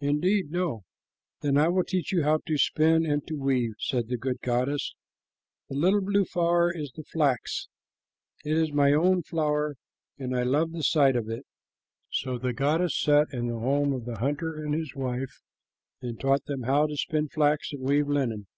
[0.00, 0.82] "Indeed, no."
[1.40, 4.96] "Then I will teach you how to spin and to weave," said the good goddess.
[5.68, 7.68] "The little blue flower is the flax.
[8.44, 9.76] It is my own flower,
[10.18, 11.46] and I love the sight of it."
[12.10, 15.42] So the goddess sat in the home of the hunter and his wife
[16.00, 18.48] and taught them how to spin flax and weave linen.